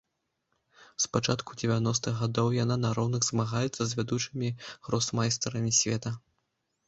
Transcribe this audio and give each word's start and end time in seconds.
З 1.03 1.09
пачатку 1.15 1.51
дзевяностых 1.61 2.13
гадоў 2.21 2.47
яна 2.63 2.77
на 2.85 2.89
роўных 2.99 3.27
змагаецца 3.29 3.81
з 3.91 3.99
вядучымі 3.99 4.49
гросмайстрамі 4.87 5.71
света. 5.81 6.15